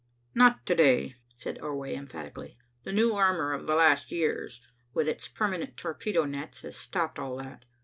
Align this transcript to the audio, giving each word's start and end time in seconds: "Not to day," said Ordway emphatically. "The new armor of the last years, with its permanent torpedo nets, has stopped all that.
"Not 0.33 0.65
to 0.65 0.73
day," 0.73 1.13
said 1.37 1.59
Ordway 1.59 1.93
emphatically. 1.93 2.57
"The 2.85 2.91
new 2.91 3.13
armor 3.13 3.53
of 3.53 3.67
the 3.67 3.75
last 3.75 4.11
years, 4.11 4.59
with 4.95 5.07
its 5.07 5.27
permanent 5.27 5.77
torpedo 5.77 6.25
nets, 6.25 6.61
has 6.61 6.75
stopped 6.75 7.19
all 7.19 7.37
that. 7.37 7.65